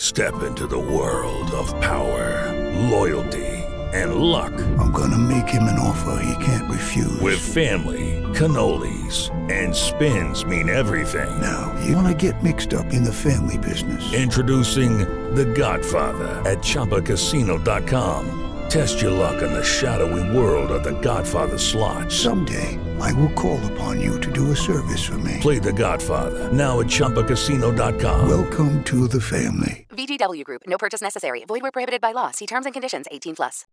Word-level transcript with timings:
Step 0.00 0.42
into 0.44 0.66
the 0.66 0.78
world 0.78 1.50
of 1.50 1.78
power, 1.78 2.50
loyalty, 2.88 3.46
and 3.92 4.14
luck. 4.14 4.54
I'm 4.78 4.90
going 4.92 5.10
to 5.10 5.18
make 5.18 5.46
him 5.46 5.64
an 5.64 5.78
offer 5.78 6.22
he 6.24 6.42
can't 6.42 6.70
refuse. 6.70 7.20
With 7.20 7.38
family, 7.38 8.24
cannolis, 8.32 9.28
and 9.50 9.76
spins 9.76 10.46
mean 10.46 10.70
everything. 10.70 11.38
Now, 11.38 11.78
you 11.84 11.94
want 11.94 12.08
to 12.08 12.14
get 12.14 12.42
mixed 12.42 12.72
up 12.72 12.94
in 12.94 13.04
the 13.04 13.12
family 13.12 13.58
business. 13.58 14.14
Introducing 14.14 15.00
The 15.34 15.44
Godfather 15.44 16.28
at 16.48 16.60
ChumbaCasino.com. 16.60 18.68
Test 18.70 19.02
your 19.02 19.10
luck 19.10 19.42
in 19.42 19.52
the 19.52 19.62
shadowy 19.62 20.34
world 20.34 20.70
of 20.70 20.82
The 20.82 20.98
Godfather 21.02 21.58
slot. 21.58 22.10
Someday, 22.10 22.78
I 22.99 23.13
will 23.13 23.33
call 23.33 23.59
upon 23.71 24.01
you 24.01 24.19
to 24.19 24.31
do 24.31 24.51
a 24.51 24.55
service 24.55 25.03
for 25.03 25.17
me. 25.17 25.39
Play 25.41 25.59
The 25.59 25.73
Godfather 25.73 26.51
now 26.51 26.79
at 26.81 26.87
ChumbaCasino.com. 26.87 28.27
Welcome 28.27 28.83
to 28.85 29.07
the 29.07 29.21
family. 29.21 29.85
VGW 29.89 30.43
Group. 30.43 30.63
No 30.67 30.77
purchase 30.77 31.01
necessary. 31.01 31.43
Void 31.47 31.61
where 31.61 31.71
prohibited 31.71 32.01
by 32.01 32.11
law. 32.11 32.31
See 32.31 32.45
terms 32.45 32.65
and 32.65 32.73
conditions. 32.73 33.05
18 33.11 33.35
plus. 33.35 33.65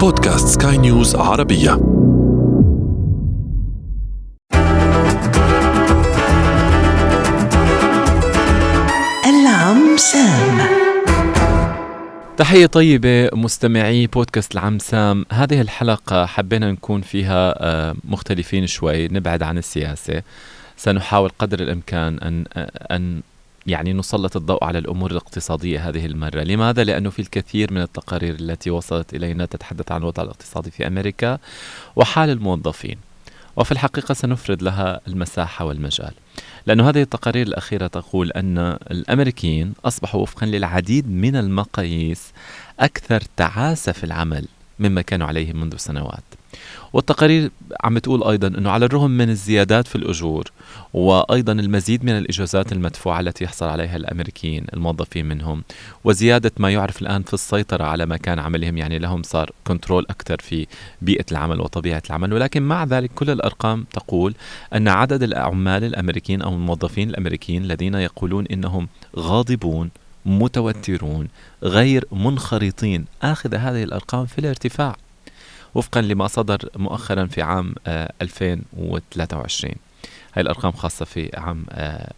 بودكاست 0.00 0.60
سكاي 0.60 0.78
نيوز 0.78 1.16
عربية 1.16 1.97
تحية 12.39 12.65
طيبة 12.65 13.29
مستمعي 13.33 14.07
بودكاست 14.07 14.53
العم 14.53 14.79
سام 14.79 15.25
هذه 15.31 15.61
الحلقة 15.61 16.25
حبينا 16.25 16.71
نكون 16.71 17.01
فيها 17.01 17.55
آه، 17.57 17.95
مختلفين 18.03 18.67
شوي 18.67 19.07
نبعد 19.07 19.43
عن 19.43 19.57
السياسة 19.57 20.23
سنحاول 20.77 21.29
قدر 21.39 21.59
الإمكان 21.59 22.19
أن 22.19 22.45
أن 22.91 23.21
يعني 23.67 23.93
نسلط 23.93 24.35
الضوء 24.35 24.63
على 24.63 24.77
الأمور 24.77 25.11
الاقتصادية 25.11 25.89
هذه 25.89 26.05
المرة، 26.05 26.43
لماذا؟ 26.43 26.83
لأنه 26.83 27.09
في 27.09 27.21
الكثير 27.21 27.73
من 27.73 27.81
التقارير 27.81 28.35
التي 28.35 28.69
وصلت 28.69 29.13
إلينا 29.13 29.45
تتحدث 29.45 29.91
عن 29.91 30.01
الوضع 30.01 30.23
الاقتصادي 30.23 30.71
في 30.71 30.87
أمريكا 30.87 31.37
وحال 31.95 32.29
الموظفين. 32.29 32.97
وفي 33.55 33.71
الحقيقة 33.71 34.13
سنفرد 34.13 34.63
لها 34.63 34.99
المساحة 35.07 35.65
والمجال. 35.65 36.13
لأن 36.65 36.81
هذه 36.81 37.01
التقارير 37.01 37.47
الأخيرة 37.47 37.87
تقول 37.87 38.31
أن 38.31 38.57
الأمريكيين 38.91 39.73
أصبحوا 39.85 40.21
وفقا 40.21 40.47
للعديد 40.47 41.09
من 41.09 41.35
المقاييس 41.35 42.33
أكثر 42.79 43.21
تعاسة 43.37 43.91
في 43.91 44.03
العمل 44.03 44.47
مما 44.79 45.01
كانوا 45.01 45.27
عليه 45.27 45.53
منذ 45.53 45.77
سنوات. 45.77 46.23
والتقارير 46.93 47.51
عم 47.83 47.97
تقول 47.97 48.23
أيضا 48.23 48.47
إنه 48.47 48.69
على 48.69 48.85
الرغم 48.85 49.11
من 49.11 49.29
الزيادات 49.29 49.87
في 49.87 49.95
الأجور 49.95 50.51
وأيضا 50.93 51.51
المزيد 51.51 52.03
من 52.03 52.17
الإجازات 52.17 52.71
المدفوعة 52.71 53.19
التي 53.19 53.43
يحصل 53.43 53.65
عليها 53.65 53.95
الأمريكيين 53.95 54.65
الموظفين 54.73 55.25
منهم 55.25 55.63
وزيادة 56.03 56.51
ما 56.57 56.69
يعرف 56.69 57.01
الآن 57.01 57.23
في 57.23 57.33
السيطرة 57.33 57.83
على 57.83 58.05
مكان 58.05 58.39
عملهم 58.39 58.77
يعني 58.77 58.99
لهم 58.99 59.23
صار 59.23 59.51
كنترول 59.63 60.05
أكثر 60.09 60.37
في 60.39 60.67
بيئة 61.01 61.25
العمل 61.31 61.61
وطبيعة 61.61 62.03
العمل. 62.09 62.33
ولكن 62.33 62.63
مع 62.63 62.83
ذلك 62.83 63.11
كل 63.15 63.29
الأرقام 63.29 63.85
تقول 63.93 64.33
أن 64.73 64.87
عدد 64.87 65.23
العمال 65.23 65.83
الأمريكيين 65.83 66.41
أو 66.41 66.53
الموظفين 66.53 67.09
الأمريكيين 67.09 67.63
الذين 67.63 67.95
يقولون 67.95 68.45
إنهم 68.45 68.87
غاضبون 69.17 69.89
متوترون 70.25 71.27
غير 71.63 72.05
منخرطين 72.11 73.05
آخذ 73.23 73.55
هذه 73.55 73.83
الأرقام 73.83 74.25
في 74.25 74.39
الارتفاع. 74.39 74.95
وفقا 75.75 76.01
لما 76.01 76.27
صدر 76.27 76.69
مؤخرا 76.75 77.25
في 77.25 77.41
عام 77.41 77.75
2023 77.87 79.73
هاي 80.33 80.41
الأرقام 80.41 80.71
خاصة 80.71 81.05
في 81.05 81.29
عام 81.37 81.65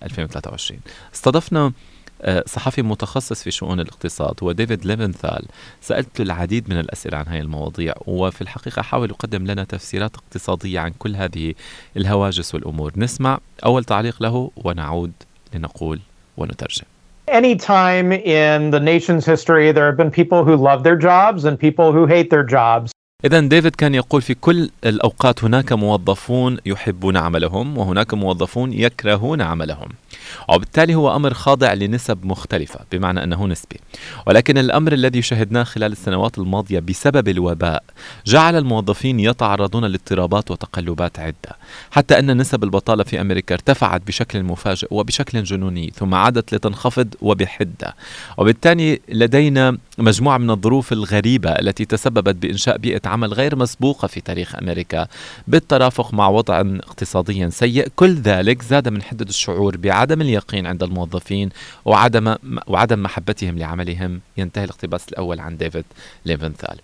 2023 0.03 0.79
استضفنا 1.13 1.71
صحفي 2.45 2.81
متخصص 2.81 3.43
في 3.43 3.51
شؤون 3.51 3.79
الاقتصاد 3.79 4.35
هو 4.43 4.51
ديفيد 4.51 4.85
ليفنثال. 4.85 5.45
سألت 5.81 6.21
العديد 6.21 6.69
من 6.69 6.79
الأسئلة 6.79 7.17
عن 7.17 7.27
هذه 7.27 7.39
المواضيع 7.39 7.93
وفي 8.05 8.41
الحقيقة 8.41 8.81
حاول 8.81 9.09
يقدم 9.09 9.45
لنا 9.45 9.63
تفسيرات 9.63 10.15
اقتصادية 10.15 10.79
عن 10.79 10.91
كل 10.99 11.15
هذه 11.15 11.53
الهواجس 11.97 12.55
والأمور. 12.55 12.91
نسمع 12.97 13.39
أول 13.65 13.83
تعليق 13.83 14.23
له 14.23 14.51
ونعود 14.55 15.11
لنقول 15.53 15.99
ونترجم. 16.37 16.85
Any 17.31 17.55
time 17.55 18.11
in 18.11 18.71
the 18.71 18.79
nation's 18.79 19.25
history, 19.25 19.71
there 19.71 19.85
have 19.85 19.97
been 19.97 20.11
people 20.11 20.43
who 20.43 20.55
love 20.55 20.83
their 20.83 20.97
jobs 20.97 21.45
and 21.45 21.59
people 21.59 21.91
who 21.91 22.05
hate 22.05 22.29
their 22.29 22.43
jobs. 22.43 22.91
إذا 23.25 23.39
ديفيد 23.39 23.75
كان 23.75 23.95
يقول 23.95 24.21
في 24.21 24.33
كل 24.33 24.69
الأوقات 24.85 25.43
هناك 25.43 25.73
موظفون 25.73 26.57
يحبون 26.65 27.17
عملهم 27.17 27.77
وهناك 27.77 28.13
موظفون 28.13 28.73
يكرهون 28.73 29.41
عملهم. 29.41 29.89
وبالتالي 30.49 30.95
هو 30.95 31.15
أمر 31.15 31.33
خاضع 31.33 31.73
لنسب 31.73 32.25
مختلفة 32.25 32.79
بمعنى 32.91 33.23
أنه 33.23 33.47
نسبي. 33.47 33.79
ولكن 34.27 34.57
الأمر 34.57 34.93
الذي 34.93 35.21
شهدناه 35.21 35.63
خلال 35.63 35.91
السنوات 35.91 36.37
الماضية 36.37 36.79
بسبب 36.79 37.27
الوباء 37.27 37.83
جعل 38.25 38.55
الموظفين 38.55 39.19
يتعرضون 39.19 39.85
لاضطرابات 39.85 40.51
وتقلبات 40.51 41.19
عدة. 41.19 41.55
حتى 41.91 42.19
أن 42.19 42.37
نسب 42.37 42.63
البطالة 42.63 43.03
في 43.03 43.21
أمريكا 43.21 43.55
ارتفعت 43.55 44.01
بشكل 44.07 44.43
مفاجئ 44.43 44.87
وبشكل 44.91 45.43
جنوني 45.43 45.91
ثم 45.95 46.13
عادت 46.15 46.55
لتنخفض 46.55 47.07
وبحدة. 47.21 47.95
وبالتالي 48.37 48.99
لدينا 49.09 49.77
مجموعة 49.97 50.37
من 50.37 50.49
الظروف 50.49 50.93
الغريبة 50.93 51.49
التي 51.49 51.85
تسببت 51.85 52.35
بإنشاء 52.35 52.77
بيئة 52.77 53.10
عمل 53.11 53.33
غير 53.33 53.55
مسبوقة 53.55 54.07
في 54.07 54.21
تاريخ 54.21 54.55
أمريكا 54.55 55.07
بالترافق 55.47 56.13
مع 56.13 56.27
وضع 56.27 56.59
اقتصادي 56.59 57.51
سيء. 57.51 57.87
كل 57.95 58.13
ذلك 58.15 58.61
زاد 58.61 58.87
من 58.89 59.01
حدة 59.01 59.25
الشعور 59.29 59.77
بعدم 59.77 60.21
اليقين 60.21 60.65
عند 60.67 60.83
الموظفين 60.83 61.49
وعدم 61.85 62.35
وعدم 62.67 63.03
محبتهم 63.03 63.57
لعملهم. 63.57 64.21
ينتهي 64.37 64.63
الاقتباس 64.63 65.09
الأول 65.09 65.39
عن 65.39 65.57
ديفيد 65.57 65.85
ليفنثال. 66.25 66.79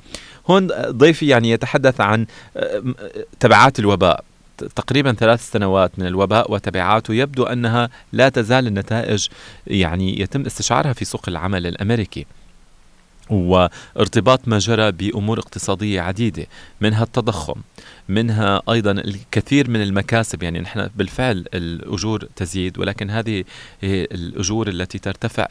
هون 0.50 0.68
ضيفي 0.90 1.28
يعني 1.28 1.50
يتحدث 1.50 2.02
عن 2.02 2.26
تبعات 3.40 3.80
الوباء. 3.80 4.24
تقريبا 4.76 5.14
ثلاث 5.14 5.52
سنوات 5.52 5.92
من 5.98 6.08
الوباء 6.08 6.52
وتبعاته 6.52 7.14
يبدو 7.14 7.44
أنها 7.44 7.90
لا 8.14 8.30
تزال 8.30 8.68
النتائج 8.68 9.28
يعني 9.68 10.22
يتم 10.22 10.46
استشعارها 10.46 10.94
في 10.94 11.06
سوق 11.06 11.30
العمل 11.30 11.68
الأمريكي. 11.68 12.26
وارتباط 13.30 14.48
ما 14.48 14.60
جرى 14.60 14.92
بأمور 14.92 15.40
اقتصادية 15.40 16.02
عديدة 16.02 16.48
منها 16.82 17.04
التضخم 17.04 17.62
منها 18.10 18.62
أيضا 18.70 18.92
الكثير 18.92 19.70
من 19.70 19.82
المكاسب 19.82 20.44
يعني 20.44 20.60
نحن 20.60 20.90
بالفعل 20.96 21.46
الأجور 21.54 22.28
تزيد 22.36 22.80
ولكن 22.80 23.10
هذه 23.10 23.44
الأجور 23.84 24.68
التي 24.68 25.00
ترتفع 25.00 25.48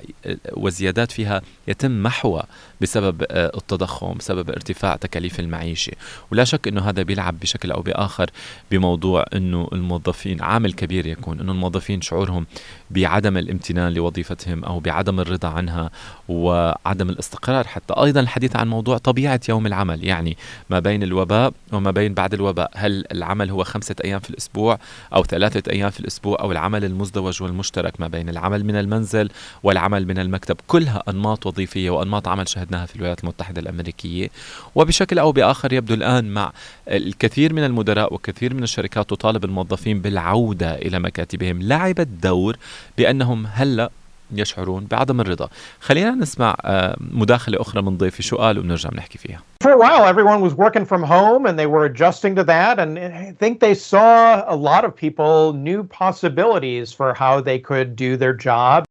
وزيادات 0.53 1.13
فيها 1.13 1.43
يتم 1.69 2.03
محوها 2.03 2.47
بسبب 2.81 3.25
التضخم 3.31 4.15
بسبب 4.15 4.51
ارتفاع 4.51 4.97
تكاليف 4.97 5.41
المعيشة. 5.41 5.93
ولا 6.33 6.45
شك 6.45 6.69
إنه 6.69 6.89
هذا 6.89 7.03
بيلعب 7.03 7.41
بشكل 7.41 7.71
أو 7.71 7.83
بآخر 7.83 8.31
بموضوع 8.71 9.25
إنه 9.35 9.69
الموظفين 9.73 10.43
عامل 10.43 10.73
كبير 10.73 11.07
يكون 11.07 11.41
إنه 11.41 11.53
الموظفين 11.53 12.01
شعورهم 12.01 12.47
بعدم 12.91 13.37
الامتنان 13.37 13.93
لوظيفتهم 13.93 14.65
أو 14.65 14.81
بعدم 14.81 15.21
الرضا 15.21 15.49
عنها 15.49 15.91
وعدم 16.29 17.11
الاستقرار 17.11 17.67
حتى. 17.67 17.95
أيضا 17.95 18.21
الحديث 18.21 18.57
عن 18.57 18.69
موضوع 18.69 18.99
طبيعة 18.99 19.41
يوم 19.49 19.67
العمل 19.67 20.05
يعني 20.05 20.37
ما 20.71 20.79
بين 20.79 21.03
الوباء 21.03 21.53
وما 21.73 21.91
بين 21.91 22.15
بعد 22.15 22.35
الوباء. 22.35 22.71
هل 22.75 23.05
العمل 23.13 23.51
هو 23.51 23.65
خمسة 23.65 23.95
أيام 24.05 24.21
في 24.21 24.31
الأسبوع 24.31 24.79
أو 25.15 25.25
ثلاثة 25.25 25.73
أيام 25.73 25.91
في 25.91 26.01
الأسبوع 26.01 26.41
أو 26.41 26.53
العمل 26.53 26.85
المزدوج 26.85 27.43
والمشترك 27.43 28.01
ما 28.01 28.09
بين 28.09 28.29
العمل 28.29 28.65
من 28.65 28.77
المنزل 28.77 29.31
والعمل 29.63 30.07
من 30.07 30.19
المكتب؟ 30.19 30.57
كلها 30.67 31.03
أنماط 31.09 31.47
وظيفية 31.47 31.91
وأنماط 31.91 32.29
عمل 32.29 32.49
شهدناها 32.67 32.87
في 32.87 32.97
الولايات 32.97 33.25
المتحدة 33.25 33.61
الأمريكية 33.61 34.29
وبشكل 34.75 35.19
أو 35.19 35.33
بآخر 35.33 35.73
يبدو 35.73 35.95
الآن 35.95 36.35
مع 36.35 36.53
الكثير 36.89 37.53
من 37.53 37.65
المدراء 37.65 38.15
وكثير 38.15 38.55
من 38.55 38.63
الشركات 38.63 39.11
تطالب 39.11 39.45
الموظفين 39.45 40.01
بالعودة 40.01 40.75
إلى 40.75 40.99
مكاتبهم 40.99 41.63
لعبت 41.63 42.09
دور 42.23 42.57
بأنهم 42.99 43.47
هلأ 43.47 43.91
يشعرون 44.33 44.87
بعدم 44.91 45.21
الرضا 45.21 45.49
خلينا 45.81 46.11
نسمع 46.11 46.57
مداخلة 47.01 47.61
أخرى 47.61 47.83
من 47.83 47.97
ضيفي 47.97 48.23
شو 48.23 48.37
قال 48.37 48.59
وبنرجع 48.59 48.91
بنحكي 48.91 49.19
فيها 49.19 49.41
For 49.65 49.73
a 49.73 49.79
while, 49.79 50.05
everyone 50.05 50.41
was 50.43 50.55
working 50.55 50.85
from 50.85 51.03
home 51.03 51.47
and 51.47 51.59
they 51.59 51.67
were 51.67 51.85
adjusting 51.87 52.37
to 52.37 52.45
that. 52.45 52.79
And 52.79 52.99
I 52.99 53.33
think 53.41 53.59
they 53.61 53.75
saw 53.75 54.45
a 54.47 54.55
lot 54.55 54.85
of 54.85 54.95
people 54.95 55.55
new 55.55 55.83
possibilities 55.83 56.93
for 56.93 57.15
how 57.15 57.41
they 57.41 57.59
could 57.59 57.97
do 57.97 58.17
their 58.17 58.35
job. 58.49 58.85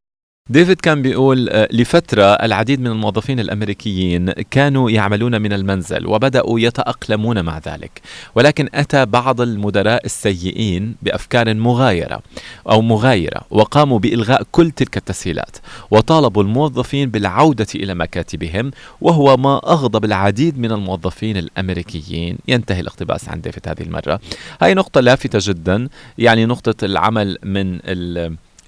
ديفيد 0.49 0.81
كان 0.81 1.01
بيقول 1.01 1.49
آه، 1.49 1.67
لفترة 1.71 2.23
العديد 2.23 2.79
من 2.79 2.87
الموظفين 2.87 3.39
الأمريكيين 3.39 4.31
كانوا 4.31 4.91
يعملون 4.91 5.41
من 5.41 5.53
المنزل 5.53 6.07
وبدأوا 6.07 6.59
يتأقلمون 6.59 7.45
مع 7.45 7.57
ذلك. 7.57 8.01
ولكن 8.35 8.69
أتى 8.73 9.05
بعض 9.05 9.41
المدراء 9.41 10.05
السيئين 10.05 10.95
بأفكار 11.01 11.53
مغايرة 11.53 12.21
أو 12.69 12.81
مغايرة 12.81 13.41
وقاموا 13.49 13.99
بإلغاء 13.99 14.43
كل 14.51 14.71
تلك 14.71 14.97
التسهيلات 14.97 15.57
وطالبوا 15.91 16.43
الموظفين 16.43 17.09
بالعودة 17.09 17.67
إلى 17.75 17.93
مكاتبهم 17.95 18.71
وهو 19.01 19.37
ما 19.37 19.57
أغضب 19.57 20.05
العديد 20.05 20.59
من 20.59 20.71
الموظفين 20.71 21.37
الأمريكيين. 21.37 22.37
ينتهي 22.47 22.79
الاقتباس 22.79 23.29
عن 23.29 23.41
ديفيد 23.41 23.67
هذه 23.67 23.81
المرة. 23.81 24.19
هاي 24.61 24.73
نقطة 24.73 25.01
لافتة 25.01 25.39
جدا 25.41 25.87
يعني 26.17 26.45
نقطة 26.45 26.85
العمل 26.85 27.37
من 27.43 27.79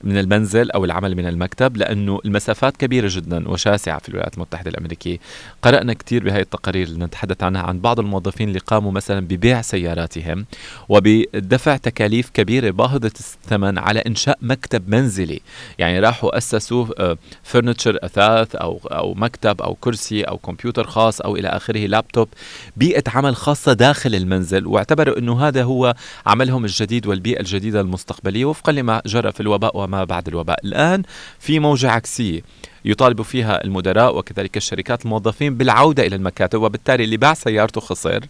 من 0.04 0.18
المنزل 0.18 0.72
أو 0.72 0.86
العمل 0.86 1.16
من 1.16 1.28
المكتب 1.28 1.78
لأنه 1.78 2.20
المسافات 2.26 2.78
كبيرة 2.78 3.10
جدا 3.12 3.50
وشاسعة 3.50 4.00
في 4.00 4.10
الولايات 4.10 4.34
المتحدة 4.34 4.72
الأمريكية. 4.72 5.18
قرأنا 5.62 5.94
كثير 5.94 6.24
بهي 6.24 6.42
التقارير 6.42 6.88
اللي 6.88 7.06
نتحدث 7.06 7.44
عنها 7.44 7.62
عن 7.62 7.80
بعض 7.80 8.00
الموظفين 8.00 8.48
اللي 8.48 8.60
قاموا 8.60 8.92
مثلا 8.92 9.20
ببيع 9.20 9.62
سياراتهم 9.62 10.46
وبدفع 10.90 11.78
تكاليف 11.78 12.30
كبيرة 12.30 12.72
باهظة 12.72 13.12
الثمن 13.20 13.78
على 13.78 14.00
إنشاء 14.00 14.38
مكتب 14.42 14.90
منزلي. 14.90 15.42
يعني 15.80 16.00
راحوا 16.00 16.38
اسسوا 16.38 17.16
فرنتشر 17.44 17.96
آه، 17.96 18.06
أثاث 18.06 18.56
أو 18.56 18.80
أو 18.92 19.14
مكتب 19.14 19.62
أو 19.62 19.76
كرسي 19.82 20.24
أو 20.24 20.38
كمبيوتر 20.38 20.88
خاص 20.88 21.22
أو 21.22 21.36
إلى 21.36 21.48
آخره 21.48 21.86
لابتوب 21.88 22.30
بيئة 22.78 23.04
عمل 23.08 23.36
خاصة 23.36 23.74
داخل 23.74 24.16
المنزل. 24.16 24.68
واعتبروا 24.68 25.18
إنه 25.18 25.48
هذا 25.48 25.64
هو 25.64 25.96
عملهم 26.26 26.66
الجديد 26.66 27.08
والبيئة 27.08 27.40
الجديدة 27.40 27.82
المستقبلية 27.82 28.46
وفقا 28.46 28.72
لما 28.72 29.02
جرى 29.06 29.32
في 29.32 29.40
الوباء 29.40 29.78
وما 29.88 30.04
بعد 30.04 30.28
الوباء. 30.28 30.60
الآن 30.66 31.04
في 31.40 31.60
موجة 31.60 31.92
عكسية 31.92 32.42
يطالب 32.86 33.22
فيها 33.22 33.64
المدراء 33.64 34.18
وكذلك 34.18 34.58
الشركات 34.58 35.06
الموظفين 35.06 35.58
بالعودة 35.58 36.08
إلى 36.08 36.16
المكاتب 36.16 36.62
وبالتالي 36.62 37.04
اللي 37.04 37.18
باع 37.18 37.34
سيارته 37.34 37.82
خسر 37.82 38.26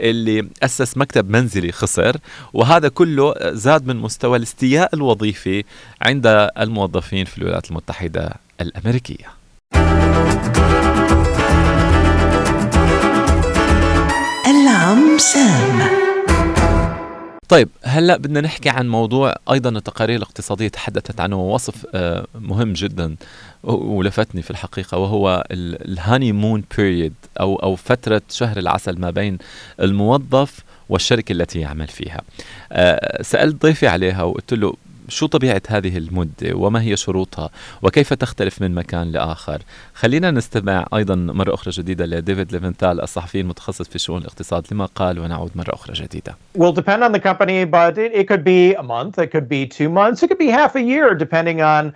اللي 0.00 0.48
أسس 0.62 0.96
مكتب 0.96 1.30
منزلي 1.30 1.72
خسر 1.72 2.16
وهذا 2.52 2.88
كله 2.88 3.34
زاد 3.40 3.86
من 3.86 3.96
مستوى 3.96 4.36
الاستياء 4.36 4.94
الوظيفي 4.94 5.64
عند 6.02 6.50
الموظفين 6.58 7.24
في 7.24 7.38
الولايات 7.38 7.70
المتحدة 7.70 8.34
الأمريكية. 8.60 9.26
العم 14.46 15.18
سام. 15.18 16.07
طيب 17.48 17.68
هلأ 17.82 18.16
بدنا 18.16 18.40
نحكي 18.40 18.68
عن 18.68 18.88
موضوع 18.88 19.34
أيضا 19.52 19.70
التقارير 19.70 20.16
الاقتصادية 20.16 20.68
تحدثت 20.68 21.20
عنه 21.20 21.36
ووصف 21.36 21.86
آه، 21.94 22.26
مهم 22.34 22.72
جدا 22.72 23.16
ولفتني 23.62 24.42
في 24.42 24.50
الحقيقة 24.50 24.98
وهو 24.98 25.44
الهاني 25.50 26.32
مون 26.32 26.64
بيريد 26.76 27.14
أو 27.40 27.56
أو 27.56 27.76
فترة 27.76 28.22
شهر 28.30 28.58
العسل 28.58 29.00
ما 29.00 29.10
بين 29.10 29.38
الموظف 29.80 30.60
والشركة 30.88 31.32
التي 31.32 31.58
يعمل 31.58 31.88
فيها. 31.88 32.20
آه، 32.72 33.22
سألت 33.22 33.62
ضيفي 33.62 33.86
عليها 33.86 34.22
وقلت 34.22 34.54
له 34.54 34.74
شو 35.08 35.26
طبيعة 35.26 35.62
هذه 35.68 35.98
المدة؟ 35.98 36.54
وما 36.54 36.82
هي 36.82 36.96
شروطها؟ 36.96 37.50
وكيف 37.82 38.12
تختلف 38.14 38.62
من 38.62 38.74
مكان 38.74 39.12
لآخر؟ 39.12 39.62
خلينا 39.94 40.30
نستمع 40.30 40.86
أيضا 40.94 41.14
مرة 41.14 41.54
أخرى 41.54 41.70
جديدة 41.70 42.06
لديفيد 42.06 42.52
ليفنتال 42.52 43.00
الصحفي 43.00 43.40
المتخصص 43.40 43.88
في 43.88 43.98
شؤون 43.98 44.20
الاقتصاد 44.20 44.66
لما 44.72 44.86
قال 44.86 45.18
ونعود 45.18 45.50
مرة 45.54 45.74
أخرى 45.74 45.94
جديدة. 45.94 46.36
Will 46.58 46.72
depend 46.72 47.02
on 47.02 47.12
the 47.12 47.20
company 47.20 47.64
but 47.64 47.98
it, 47.98 48.12
it 48.14 48.28
could 48.28 48.44
be 48.44 48.74
a 48.74 48.82
month 48.82 49.18
it 49.18 49.30
could 49.30 49.48
be 49.48 49.66
two 49.66 49.88
months 49.88 50.22
it 50.22 50.28
could 50.28 50.38
be 50.38 50.50
half 50.50 50.74
a 50.76 50.82
year 50.82 51.14
depending 51.14 51.60
on 51.62 51.92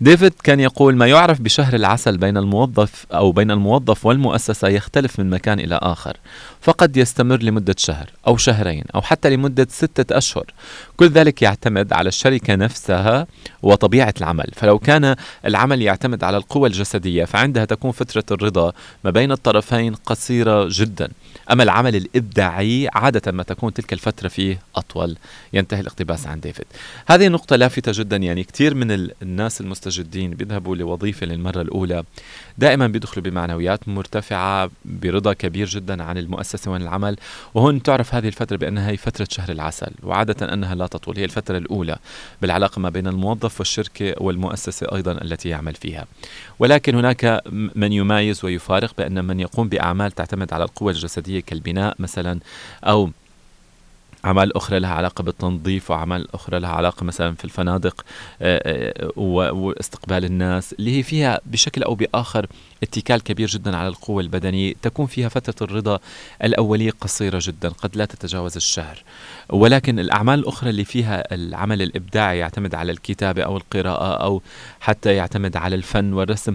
ديفيد 0.00 0.32
كان 0.44 0.60
يقول 0.60 0.96
ما 0.96 1.06
يعرف 1.06 1.40
بشهر 1.40 1.74
العسل 1.74 2.18
بين 2.18 2.36
الموظف 2.36 3.06
أو 3.12 3.32
بين 3.32 3.50
الموظف 3.50 4.06
والمؤسسة 4.06 4.68
يختلف 4.68 5.20
من 5.20 5.30
مكان 5.30 5.60
إلى 5.60 5.78
آخر 5.82 6.16
فقد 6.60 6.96
يستمر 6.96 7.42
لمدة 7.42 7.74
شهر 7.78 8.10
أو 8.26 8.36
شهرين 8.36 8.84
أو 8.94 9.00
حتى 9.02 9.30
لمدة 9.30 9.66
ستة 9.70 10.18
أشهر. 10.18 10.44
كل 10.96 11.08
ذلك 11.08 11.42
يعتمد 11.42 11.92
على 11.92 12.08
الشركة 12.08 12.54
نفسها 12.54 13.26
وطبيعة 13.62 14.14
العمل. 14.20 14.46
فلو 14.56 14.78
كان 14.78 15.16
العمل 15.46 15.82
يعتمد 15.82 16.24
على 16.24 16.36
القوى 16.36 16.68
الجسدية 16.68 17.24
فعندها 17.24 17.64
تكون 17.64 17.90
فترة 17.90 18.24
الرضا 18.30 18.72
ما 19.04 19.10
بين 19.10 19.32
الطرفين 19.32 19.94
قصيرة 19.94 20.68
جدا. 20.70 21.08
أما 21.50 21.62
العمل 21.62 21.96
الإبداعي 21.96 22.88
عادة 22.94 23.32
ما 23.32 23.42
تكون 23.42 23.72
تلك 23.72 23.92
الفترة 23.92 24.28
فيه 24.28 24.58
أطول؟ 24.76 25.16
ينتهي 25.52 25.80
الاقتباس 25.80 26.26
عن 26.26 26.40
ديفيد. 26.40 26.64
هذه 27.06 27.28
نقطة 27.28 27.56
لافتة 27.56 27.92
جدا 27.94 28.16
يعني 28.16 28.44
كثير 28.44 28.74
من 28.74 29.10
الناس 29.22 29.60
المستجدين 29.60 30.30
بيذهبوا 30.30 30.76
لوظيفة 30.76 31.26
للمرة 31.26 31.60
الأولى 31.60 32.04
دائما 32.58 32.86
بيدخلوا 32.86 33.24
بمعنويات 33.24 33.88
مرتفعة 33.88 34.70
برضا 34.84 35.32
كبير 35.32 35.66
جدا 35.66 36.02
عن 36.02 36.18
المؤسسة 36.18 36.70
وعن 36.70 36.82
العمل. 36.82 37.16
وهون 37.54 37.82
تعرف 37.82 38.14
هذه 38.14 38.28
الفترة 38.28 38.56
بأنها 38.56 38.90
هي 38.90 38.96
فترة 38.96 39.26
شهر 39.30 39.50
العسل 39.50 39.90
وعادة 40.02 40.54
أنها 40.54 40.74
لا 40.74 40.86
تطول 40.86 41.18
هي 41.18 41.24
الفترة 41.24 41.58
الأولى 41.58 41.96
بالعلاقة 42.42 42.80
ما 42.80 42.88
بين 42.88 43.06
الموظف 43.06 43.60
والشركة 43.60 44.14
والمؤسسة 44.20 44.86
أيضا 44.94 45.12
التي 45.12 45.48
يعمل 45.48 45.74
فيها. 45.74 46.06
ولكن 46.58 46.94
هناك 46.94 47.40
من 47.74 47.92
يمايز 47.92 48.44
ويفارق 48.44 48.94
بأن 48.98 49.24
من 49.24 49.40
يقوم 49.40 49.68
بأعمال 49.68 50.12
تعتمد 50.12 50.52
على 50.52 50.64
القوة 50.64 50.92
الجسدية 50.92 51.21
كالبناء 51.28 51.94
مثلا 51.98 52.40
أو 52.84 53.10
أعمال 54.24 54.56
أخرى 54.56 54.78
لها 54.78 54.90
علاقة 54.90 55.22
بالتنظيف 55.22 55.90
وأعمال 55.90 56.34
أخرى 56.34 56.60
لها 56.60 56.70
علاقة 56.70 57.04
مثلا 57.04 57.34
في 57.34 57.44
الفنادق 57.44 58.04
آه، 58.42 59.10
آه، 59.16 59.52
واستقبال 59.52 60.24
الناس 60.24 60.72
اللي 60.72 60.98
هي 60.98 61.02
فيها 61.02 61.40
بشكل 61.46 61.82
أو 61.82 61.94
بآخر 61.94 62.46
اتكال 62.82 63.22
كبير 63.22 63.48
جدا 63.48 63.76
على 63.76 63.88
القوة 63.88 64.22
البدنية 64.22 64.74
تكون 64.82 65.06
فيها 65.06 65.28
فترة 65.28 65.66
الرضا 65.66 65.98
الأولية 66.44 66.90
قصيرة 67.00 67.38
جدا 67.42 67.68
قد 67.68 67.96
لا 67.96 68.04
تتجاوز 68.04 68.56
الشهر. 68.56 69.02
ولكن 69.50 69.98
الأعمال 69.98 70.38
الأخرى 70.38 70.70
اللي 70.70 70.84
فيها 70.84 71.34
العمل 71.34 71.82
الإبداعي 71.82 72.38
يعتمد 72.38 72.74
على 72.74 72.92
الكتابة 72.92 73.42
أو 73.42 73.56
القراءة 73.56 74.24
أو 74.24 74.42
حتى 74.80 75.14
يعتمد 75.14 75.56
على 75.56 75.76
الفن 75.76 76.12
والرسم 76.12 76.54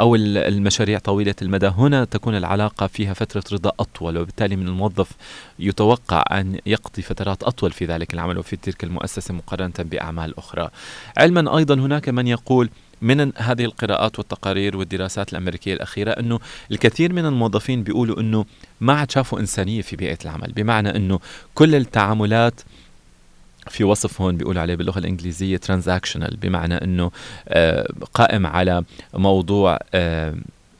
أو 0.00 0.14
المشاريع 0.14 0.98
طويلة 0.98 1.34
المدى 1.42 1.66
هنا 1.66 2.04
تكون 2.04 2.36
العلاقة 2.36 2.86
فيها 2.86 3.14
فترة 3.14 3.44
رضا 3.52 3.72
أطول 3.80 4.18
وبالتالي 4.18 4.56
من 4.56 4.68
الموظف 4.68 5.10
يتوقع 5.58 6.24
أن 6.30 6.58
يقضي 6.66 7.02
فترات 7.08 7.42
أطول 7.42 7.72
في 7.72 7.84
ذلك 7.84 8.14
العمل 8.14 8.38
وفي 8.38 8.56
تلك 8.56 8.84
المؤسسة 8.84 9.34
مقارنة 9.34 9.72
بأعمال 9.78 10.38
أخرى. 10.38 10.70
علما 11.16 11.58
أيضا 11.58 11.74
هناك 11.74 12.08
من 12.08 12.26
يقول 12.26 12.70
من 13.02 13.32
هذه 13.36 13.64
القراءات 13.64 14.18
والتقارير 14.18 14.76
والدراسات 14.76 15.32
الأمريكية 15.32 15.74
الأخيرة 15.74 16.10
أنه 16.10 16.38
الكثير 16.70 17.12
من 17.12 17.26
الموظفين 17.26 17.82
بيقولوا 17.82 18.20
أنه 18.20 18.44
ما 18.80 18.92
عاد 18.92 19.10
شافوا 19.10 19.40
إنسانية 19.40 19.82
في 19.82 19.96
بيئة 19.96 20.18
العمل 20.24 20.52
بمعنى 20.52 20.96
أنه 20.96 21.20
كل 21.54 21.74
التعاملات 21.74 22.60
في 23.68 23.84
وصف 23.84 24.20
هون 24.20 24.36
بيقول 24.36 24.58
عليه 24.58 24.74
باللغة 24.74 24.98
الإنجليزية 24.98 25.56
ترانزاكشنال 25.56 26.36
بمعنى 26.36 26.74
أنه 26.74 27.10
آه، 27.48 27.88
قائم 28.14 28.46
على 28.46 28.84
موضوع 29.14 29.78
آه، 29.94 30.34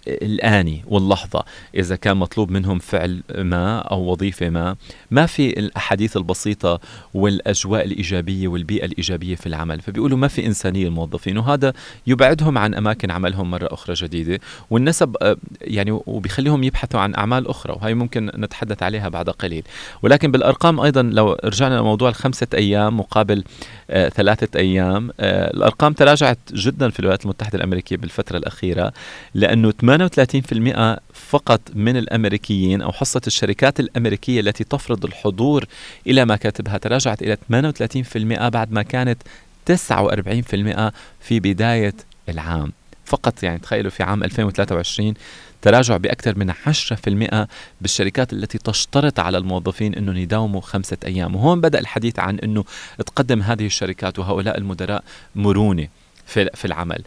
الآني 0.09 0.85
واللحظة 0.87 1.45
إذا 1.75 1.97
كان 1.97 2.17
مطلوب 2.17 2.50
منهم 2.50 2.78
فعل 2.78 3.23
ما 3.38 3.78
أو 3.78 4.00
وظيفة 4.00 4.49
ما. 4.50 4.76
ما 5.11 5.26
في 5.26 5.59
الأحاديث 5.59 6.17
البسيطة 6.17 6.81
والأجواء 7.14 7.85
الإيجابية 7.85 8.49
والبيئة 8.49 8.85
الإيجابية 8.85 9.35
في 9.35 9.47
العمل. 9.47 9.81
فبيقولوا 9.81 10.19
ما 10.19 10.28
في 10.28 10.47
إنسانية 10.47 10.87
الموظفين 10.87 11.38
وهذا 11.38 11.73
يبعدهم 12.07 12.59
عن 12.59 12.75
أماكن 12.75 13.11
عملهم 13.11 13.50
مرة 13.50 13.69
أخرى 13.73 13.95
جديدة. 13.95 14.40
والنسب 14.71 15.17
آه، 15.23 15.37
يعني 15.61 15.90
وبيخليهم 16.07 16.64
يبحثوا 16.64 17.00
عن 17.00 17.14
أعمال 17.14 17.49
أخرى 17.49 17.73
وهي 17.73 17.95
ممكن 17.95 18.26
نتحدث 18.37 18.83
عليها 18.83 19.09
بعد 19.09 19.31
قليل. 19.31 19.62
ولكن 20.02 20.31
بالأرقام 20.31 20.81
أيضا 20.81 21.02
لو 21.02 21.37
رجعنا 21.45 21.75
لموضوع 21.75 22.09
الخمسة 22.09 22.47
أيام 22.55 22.97
مقابل 22.97 23.45
آه 23.90 24.09
ثلاثة 24.09 24.59
أيام 24.59 25.11
آه 25.21 25.50
الأرقام 25.50 25.93
تراجعت 25.93 26.38
جدا 26.52 26.90
في 26.90 27.00
الولايات 27.00 27.25
المتحدة 27.25 27.59
الأمريكية 27.59 27.97
بالفترة 27.97 28.37
الأخيرة 28.37 28.93
لأنه 29.35 29.69
38% 30.07 31.00
فقط 31.14 31.61
من 31.75 31.97
الأمريكيين 31.97 32.83
أو 32.83 32.93
حصة 32.93 33.21
الشركات 33.26 33.81
الأمريكية 33.81 34.40
التي 34.40 34.64
تفرض 34.64 35.05
الحضور 35.05 35.64
إلى 36.07 36.25
مكاتبها 36.25 36.78
تراجعت 36.78 37.23
إلى 37.23 37.37
38% 37.37 38.49
بعد 38.49 38.73
ما 38.73 38.83
كانت 38.83 39.23
49% 39.71 40.93
في 41.21 41.40
بداية 41.40 41.95
العام. 42.28 42.73
فقط 43.05 43.43
يعني 43.43 43.59
تخيلوا 43.59 43.90
في 43.90 44.02
عام 44.02 44.25
2023 44.25 45.14
تراجع 45.62 45.97
بأكثر 45.97 46.38
من 46.38 46.52
10% 46.52 47.47
بالشركات 47.81 48.33
التي 48.33 48.59
تشترط 48.59 49.21
على 49.21 49.38
الموظفين 49.38 49.95
أنهم 49.95 50.17
يداوموا 50.17 50.61
خمسة 50.61 50.97
أيام. 51.07 51.37
وهون 51.37 51.61
بدأ 51.61 51.78
الحديث 51.78 52.19
عن 52.19 52.38
أنه 52.38 52.64
تقدم 53.07 53.43
هذه 53.43 53.67
الشركات 53.67 54.19
وهؤلاء 54.19 54.59
المدراء 54.59 55.05
مرونة. 55.35 55.88
في 56.28 56.50
في 56.54 56.64
العمل. 56.64 57.02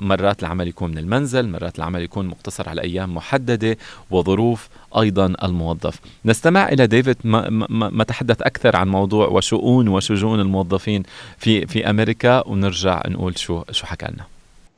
مرات 0.00 0.42
العمل 0.42 0.68
يكون 0.68 0.90
من 0.90 0.98
المنزل 0.98 1.48
مرات 1.48 1.78
العمل 1.78 2.02
يكون 2.02 2.26
مقتصر 2.26 2.68
على 2.68 2.82
أيام 2.82 3.14
محددة 3.14 3.76
وظروف 4.10 4.68
أيضا 4.98 5.34
الموظف. 5.42 6.00
نستمع 6.24 6.68
إلى 6.68 6.86
ديفيد 6.86 7.16
ما, 7.24 7.50
ما, 7.50 7.90
ما 7.90 8.04
تحدث 8.04 8.42
أكثر 8.42 8.76
عن 8.76 8.88
موضوع 8.88 9.26
وشؤون 9.28 9.88
وشجون 9.88 10.40
الموظفين 10.40 11.02
في 11.38 11.66
في 11.66 11.90
أمريكا 11.90 12.46
ونرجع 12.46 13.02
نقول 13.08 13.38
شو 13.38 13.64
شو 13.70 13.86
حكى 13.86 14.06
لنا 14.06 14.24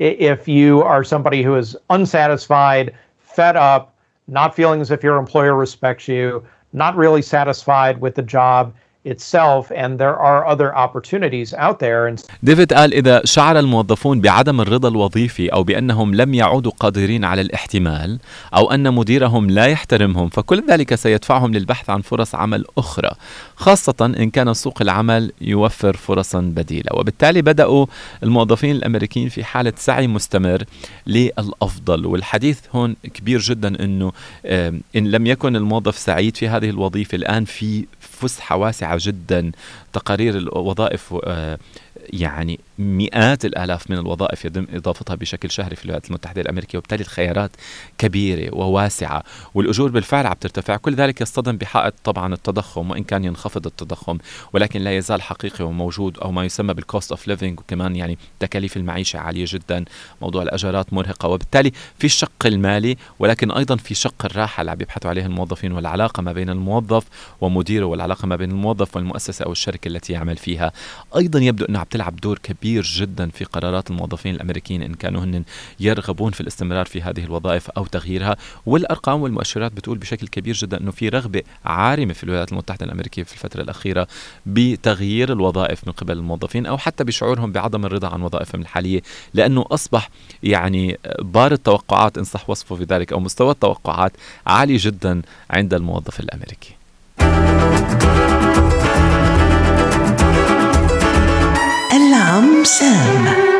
if 0.00 0.48
you 0.48 0.82
are 0.82 1.04
somebody 1.04 1.42
who 1.42 1.54
is 1.56 1.76
unsatisfied, 1.90 2.94
fed 3.36 3.56
up, 3.56 3.82
not 4.28 4.54
feeling 4.54 4.80
as 4.80 4.90
if 4.90 5.02
your 5.02 5.18
employer 5.18 5.54
respects 5.54 6.08
you, 6.08 6.42
not 6.72 6.96
really 6.96 7.22
satisfied 7.22 8.00
with 8.00 8.14
the 8.14 8.22
job, 8.22 8.72
itself 9.04 9.70
and 9.70 9.98
there 9.98 10.18
are 10.18 10.46
other 10.46 10.74
opportunities 10.74 11.54
out 11.54 11.78
there. 11.78 12.14
ديفيد 12.42 12.72
قال 12.72 12.94
إذا 12.94 13.24
شعر 13.24 13.58
الموظفون 13.58 14.20
بعدم 14.20 14.60
الرضا 14.60 14.88
الوظيفي 14.88 15.48
أو 15.48 15.62
بأنهم 15.62 16.14
لم 16.14 16.34
يعودوا 16.34 16.72
قادرين 16.80 17.24
على 17.24 17.40
الاحتمال 17.40 18.18
أو 18.56 18.70
أن 18.70 18.94
مديرهم 18.94 19.50
لا 19.50 19.66
يحترمهم 19.66 20.28
فكل 20.28 20.62
ذلك 20.70 20.94
سيدفعهم 20.94 21.52
للبحث 21.52 21.90
عن 21.90 22.00
فرص 22.00 22.34
عمل 22.34 22.64
أخرى. 22.78 23.10
خاصة 23.60 23.94
إن 24.00 24.30
كان 24.30 24.54
سوق 24.54 24.82
العمل 24.82 25.32
يوفر 25.40 25.96
فرصا 25.96 26.40
بديلة. 26.40 26.90
وبالتالي 26.94 27.42
بدأوا 27.42 27.86
الموظفين 28.22 28.76
الأمريكيين 28.76 29.28
في 29.28 29.44
حالة 29.44 29.72
سعي 29.76 30.06
مستمر 30.06 30.64
للأفضل. 31.06 32.06
والحديث 32.06 32.60
هون 32.72 32.96
كبير 33.14 33.40
جدا 33.40 33.84
أنه 33.84 34.12
إن 34.96 35.10
لم 35.10 35.26
يكن 35.26 35.56
الموظف 35.56 35.98
سعيد 35.98 36.36
في 36.36 36.48
هذه 36.48 36.70
الوظيفة 36.70 37.16
الآن 37.16 37.44
في 37.44 37.86
فسحة 38.00 38.56
واسعة 38.56 38.98
جدا. 39.00 39.52
تقارير 39.92 40.36
الوظائف 40.36 41.14
آه، 41.24 41.58
يعني 42.12 42.60
مئات 42.78 43.44
الآلاف 43.44 43.90
من 43.90 43.98
الوظائف 43.98 44.44
يتم 44.44 44.66
إضافتها 44.72 45.14
بشكل 45.14 45.50
شهري 45.50 45.76
في 45.76 45.84
الولايات 45.84 46.08
المتحدة 46.08 46.40
الأمريكية 46.42 46.78
وبالتالي 46.78 47.02
الخيارات 47.02 47.50
كبيرة 47.98 48.54
وواسعة 48.54 49.22
والأجور 49.54 49.90
بالفعل 49.90 50.26
عم 50.26 50.34
ترتفع. 50.40 50.76
كل 50.76 50.94
ذلك 50.94 51.20
يصطدم 51.20 51.56
بحائط 51.56 51.94
طبعا 52.04 52.34
التضخم 52.34 52.90
وإن 52.90 53.04
كان 53.04 53.24
ينخفض 53.24 53.66
التضخم 53.66 54.18
ولكن 54.52 54.80
لا 54.80 54.96
يزال 54.96 55.22
حقيقي 55.22 55.64
وموجود 55.64 56.18
أو 56.18 56.32
ما 56.32 56.44
يسمى 56.44 56.74
بال 56.74 56.86
cost 56.86 57.10
of 57.10 57.28
living 57.28 57.60
وكمان 57.60 57.96
يعني 57.96 58.18
تكاليف 58.40 58.76
المعيشة 58.76 59.18
عالية 59.18 59.44
جدا 59.48 59.84
موضوع 60.22 60.42
الأجارات 60.42 60.92
مرهقة 60.92 61.28
وبالتالي 61.28 61.72
في 61.98 62.04
الشق 62.04 62.46
المالي 62.46 62.96
ولكن 63.18 63.50
أيضا 63.50 63.76
في 63.76 63.94
شق 63.94 64.24
الراحة 64.24 64.60
اللي 64.60 64.70
عم 64.70 64.80
يبحثوا 64.80 65.10
عليها 65.10 65.26
الموظفين 65.26 65.72
والعلاقة 65.72 66.20
ما 66.22 66.32
بين 66.32 66.50
الموظف 66.50 67.04
ومديره 67.40 67.84
والعلاقة 67.84 68.26
ما 68.26 68.36
بين 68.36 68.50
الموظف 68.50 68.96
والمؤسسة 68.96 69.44
أو 69.44 69.52
الشركة 69.52 69.88
التي 69.88 70.12
يعمل 70.12 70.36
فيها. 70.36 70.72
أيضا 71.16 71.38
يبدو 71.38 71.64
انها 71.64 71.80
عم 71.80 71.86
تلعب 72.00 72.16
دور 72.16 72.38
كبير 72.38 72.82
جدا 72.82 73.28
في 73.28 73.44
قرارات 73.44 73.90
الموظفين 73.90 74.34
الأمريكيين 74.34 74.82
إن 74.82 74.94
كانوا 74.94 75.24
هن 75.24 75.44
يرغبون 75.80 76.32
في 76.32 76.40
الاستمرار 76.40 76.86
في 76.86 77.02
هذه 77.02 77.24
الوظائف 77.24 77.70
أو 77.70 77.86
تغييرها. 77.86 78.36
والأرقام 78.66 79.22
والمؤشرات 79.22 79.72
بتقول 79.72 79.98
بشكل 79.98 80.28
كبير 80.28 80.54
جدا 80.54 80.80
إنه 80.80 80.90
في 80.90 81.08
رغبة 81.08 81.42
عارمة 81.64 82.12
في 82.12 82.24
الولايات 82.24 82.52
المتحدة 82.52 82.86
الأمريكية 82.86 83.22
في 83.22 83.32
الفترة 83.32 83.62
الأخيرة 83.62 84.08
بتغيير 84.46 85.32
الوظائف 85.32 85.86
من 85.86 85.92
قبل 85.92 86.12
الموظفين 86.12 86.66
أو 86.66 86.78
حتى 86.78 87.04
بشعورهم 87.04 87.52
بعدم 87.52 87.86
الرضا 87.86 88.08
عن 88.08 88.22
وظائفهم 88.22 88.60
الحالية 88.60 89.02
لأنه 89.34 89.64
أصبح 89.70 90.10
يعني 90.42 90.98
بار 91.18 91.52
التوقعات 91.52 92.18
إن 92.18 92.24
صح 92.24 92.50
وصفه 92.50 92.76
في 92.76 92.84
ذلك 92.84 93.12
أو 93.12 93.20
مستوى 93.20 93.50
التوقعات 93.50 94.12
عالي 94.46 94.76
جدا 94.76 95.22
عند 95.50 95.74
الموظف 95.74 96.20
الأمريكي. 96.20 96.76
العم 102.82 103.24
سام 103.24 103.50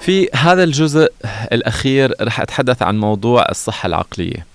في 0.00 0.28
هذا 0.34 0.64
الجزء 0.64 1.12
الأخير 1.52 2.14
رح 2.20 2.40
أتحدث 2.40 2.82
عن 2.82 2.98
موضوع 2.98 3.46
الصحة 3.50 3.86
العقلية 3.86 4.46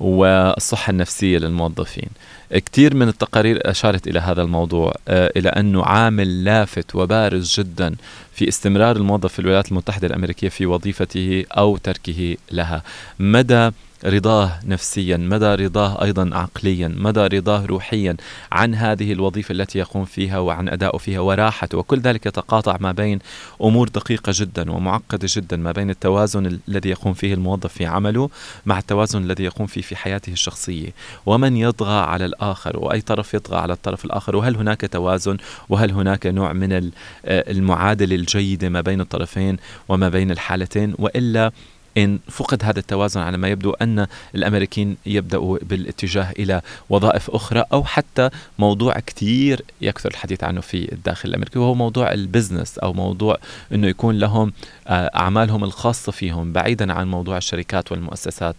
والصحة 0.00 0.90
النفسية 0.90 1.38
للموظفين. 1.38 2.08
كثير 2.50 2.94
من 2.94 3.08
التقارير 3.08 3.70
أشارت 3.70 4.08
إلى 4.08 4.20
هذا 4.20 4.42
الموضوع 4.42 4.94
آه، 5.08 5.32
إلى 5.36 5.48
أنه 5.48 5.84
عامل 5.84 6.44
لافت 6.44 6.94
وبارز 6.94 7.60
جدا 7.60 7.94
في 8.32 8.48
استمرار 8.48 8.96
الموظف 8.96 9.32
في 9.32 9.38
الولايات 9.38 9.68
المتحدة 9.68 10.06
الأمريكية 10.06 10.48
في 10.48 10.66
وظيفته 10.66 11.44
أو 11.50 11.76
تركه 11.76 12.36
لها. 12.52 12.82
مدى 13.18 13.70
رضاه 14.06 14.60
نفسيا 14.64 15.16
مدى 15.16 15.54
رضاه 15.54 16.02
أيضا 16.02 16.30
عقليا 16.32 16.88
مدى 16.88 17.20
رضاه 17.20 17.66
روحيا 17.66 18.16
عن 18.52 18.74
هذه 18.74 19.12
الوظيفة 19.12 19.52
التي 19.52 19.78
يقوم 19.78 20.04
فيها 20.04 20.38
وعن 20.38 20.68
ادائه 20.68 20.98
فيها 20.98 21.20
وراحته. 21.20 21.78
وكل 21.78 22.00
ذلك 22.00 22.26
يتقاطع 22.26 22.76
ما 22.80 22.92
بين 22.92 23.18
أمور 23.62 23.88
دقيقة 23.88 24.32
جدا 24.34 24.72
ومعقدة 24.72 25.28
جدا 25.30 25.56
ما 25.56 25.72
بين 25.72 25.90
التوازن 25.90 26.58
الذي 26.68 26.88
يقوم 26.90 27.14
فيه 27.14 27.34
الموظف 27.34 27.72
في 27.72 27.86
عمله 27.86 28.30
مع 28.66 28.78
التوازن 28.78 29.22
الذي 29.24 29.44
يقوم 29.44 29.66
فيه 29.66 29.80
في 29.80 29.96
حياته 29.96 30.32
الشخصية. 30.32 30.90
ومن 31.26 31.56
يطغى 31.56 31.98
على 31.98 32.24
الآخر؟ 32.24 32.78
وأي 32.78 33.00
طرف 33.00 33.34
يطغى 33.34 33.58
على 33.58 33.72
الطرف 33.72 34.04
الآخر؟ 34.04 34.36
وهل 34.36 34.56
هناك 34.56 34.80
توازن؟ 34.80 35.36
وهل 35.68 35.90
هناك 35.90 36.26
نوع 36.26 36.52
من 36.52 36.90
المعادلة 37.24 38.16
الجيدة 38.16 38.68
ما 38.68 38.80
بين 38.80 39.00
الطرفين 39.00 39.56
وما 39.88 40.08
بين 40.08 40.30
الحالتين؟ 40.30 40.94
وإلا 40.98 41.52
إن 41.96 42.18
فقد 42.30 42.64
هذا 42.64 42.78
التوازن 42.78 43.20
على 43.20 43.38
ما 43.38 43.48
يبدو 43.48 43.70
أن 43.70 44.06
الأمريكيين 44.34 44.96
يبدأوا 45.06 45.58
بالاتجاه 45.62 46.30
إلى 46.38 46.62
وظائف 46.90 47.30
أخرى 47.30 47.64
أو 47.72 47.84
حتى 47.84 48.30
موضوع 48.58 49.00
كثير 49.00 49.62
يكثر 49.80 50.10
الحديث 50.10 50.44
عنه 50.44 50.60
في 50.60 50.92
الداخل 50.92 51.28
الأمريكي 51.28 51.58
وهو 51.58 51.74
موضوع 51.74 52.12
البزنس 52.12 52.78
أو 52.78 52.92
موضوع 52.92 53.38
أنه 53.72 53.86
يكون 53.86 54.18
لهم 54.18 54.52
آه، 54.86 55.10
أعمالهم 55.16 55.64
الخاصة 55.64 56.12
فيهم 56.12 56.52
بعيدا 56.52 56.92
عن 56.92 57.10
موضوع 57.10 57.36
الشركات 57.36 57.92
والمؤسسات. 57.92 58.56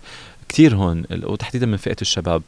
كثير 0.49 0.75
هون 0.75 1.03
وتحديدا 1.23 1.65
من 1.65 1.77
فئة 1.77 1.95
الشباب 2.01 2.41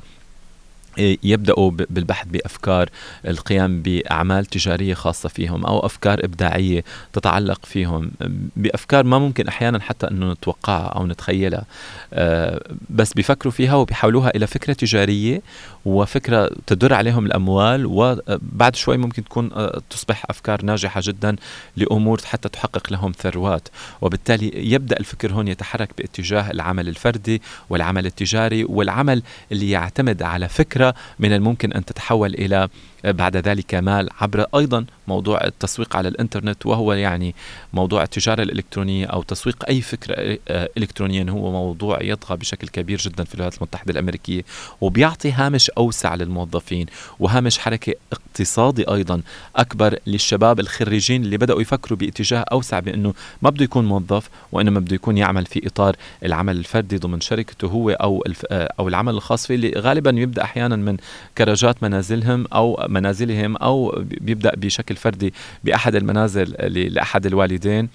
يبدأوا 1.23 1.71
بالبحث 1.71 2.27
بأفكار 2.27 2.89
القيام 3.27 3.81
بأعمال 3.81 4.45
تجارية 4.45 4.93
خاصة 4.93 5.29
فيهم 5.29 5.65
أو 5.65 5.85
أفكار 5.85 6.25
إبداعية 6.25 6.83
تتعلق 7.13 7.65
فيهم. 7.65 8.11
بأفكار 8.55 9.03
ما 9.03 9.19
ممكن 9.19 9.47
أحيانا 9.47 9.79
حتى 9.79 10.07
أنه 10.07 10.31
نتوقعها 10.31 10.87
أو 10.87 11.07
نتخيلها. 11.07 11.65
آه، 12.13 12.61
بس 12.89 13.13
بيفكروا 13.13 13.51
فيها 13.51 13.75
وبيحولوها 13.75 14.29
إلى 14.35 14.47
فكرة 14.47 14.73
تجارية 14.73 15.41
وفكرة 15.85 16.49
تدر 16.67 16.93
عليهم 16.93 17.25
الأموال 17.25 17.85
وبعد 17.85 18.75
شوي 18.75 18.97
ممكن 18.97 19.23
تكون 19.23 19.49
آه، 19.53 19.81
تصبح 19.89 20.25
أفكار 20.29 20.65
ناجحة 20.65 21.01
جدا 21.03 21.35
لأمور 21.77 22.21
حتى 22.25 22.49
تحقق 22.49 22.91
لهم 22.91 23.11
ثروات. 23.11 23.67
وبالتالي 24.01 24.51
يبدأ 24.71 24.99
الفكر 24.99 25.33
هون 25.33 25.47
يتحرك 25.47 25.89
باتجاه 25.97 26.51
العمل 26.51 26.87
الفردي 26.87 27.41
والعمل 27.69 28.05
التجاري 28.05 28.63
والعمل 28.63 29.23
اللي 29.51 29.69
يعتمد 29.69 30.23
على 30.23 30.49
فكرة 30.49 30.88
من 31.19 31.33
الممكن 31.33 31.73
أن 31.73 31.85
تتحول 31.85 32.33
إلى 32.33 32.69
بعد 33.03 33.37
ذلك 33.37 33.75
مال 33.75 34.09
عبر 34.21 34.45
أيضا 34.55 34.85
موضوع 35.07 35.43
التسويق 35.43 35.95
على 35.95 36.07
الإنترنت 36.07 36.65
وهو 36.65 36.93
يعني 36.93 37.35
موضوع 37.73 38.03
التجارة 38.03 38.41
الإلكترونية 38.41 39.05
أو 39.05 39.23
تسويق 39.23 39.65
أي 39.69 39.81
فكرة 39.81 40.37
آه، 40.47 40.69
الكترونيا 40.77 41.25
هو 41.29 41.51
موضوع 41.51 42.03
يطغى 42.03 42.37
بشكل 42.37 42.67
كبير 42.67 42.97
جدا 42.97 43.23
في 43.23 43.35
الولايات 43.35 43.57
المتحدة 43.57 43.91
الأمريكية 43.91 44.41
وبيعطي 44.81 45.31
هامش 45.31 45.69
أوسع 45.69 46.15
للموظفين 46.15 46.85
وهامش 47.19 47.59
حركة 47.59 47.93
اقتصادي 48.13 48.83
أيضا 48.83 49.21
أكبر 49.55 49.99
للشباب 50.07 50.59
الخريجين 50.59 51.23
اللي 51.23 51.37
بدأوا 51.37 51.61
يفكروا 51.61 51.97
باتجاه 51.97 52.45
أوسع 52.51 52.79
بأنه 52.79 53.13
ما 53.41 53.49
بده 53.49 53.63
يكون 53.63 53.85
موظف 53.85 54.29
وإنما 54.51 54.79
بده 54.79 54.95
يكون 54.95 55.17
يعمل 55.17 55.45
في 55.45 55.67
إطار 55.67 55.95
العمل 56.25 56.57
الفردي 56.57 56.97
ضمن 56.97 57.21
شركته 57.21 57.67
هو 57.67 57.89
أو 57.89 58.23
آه، 58.51 58.73
أو 58.79 58.87
العمل 58.87 59.13
الخاص 59.13 59.47
فيه 59.47 59.55
اللي 59.55 59.73
غالبا 59.77 60.09
يبدأ 60.09 60.43
أحيانا 60.43 60.75
من 60.75 60.97
كراجات 61.37 61.83
منازلهم 61.83 62.45
أو 62.53 62.87
منازلهم 62.89 63.57
أو 63.57 64.03
بيبدأ 64.21 64.55
بشكل 64.55 64.95
فردي 64.95 65.33
بأحد 65.63 65.95
المنازل 65.95 66.51
لأحد 66.93 67.25
الوالدين 67.25 67.89